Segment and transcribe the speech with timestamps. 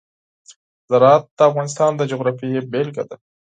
[0.89, 3.15] زراعت د افغانستان د جغرافیې بېلګه ده.